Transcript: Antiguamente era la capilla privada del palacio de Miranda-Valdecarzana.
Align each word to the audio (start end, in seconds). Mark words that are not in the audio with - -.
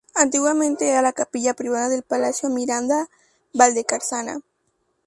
Antiguamente 0.15 0.89
era 0.89 1.03
la 1.03 1.13
capilla 1.13 1.53
privada 1.53 1.87
del 1.87 2.01
palacio 2.01 2.49
de 2.49 2.55
Miranda-Valdecarzana. 2.55 4.41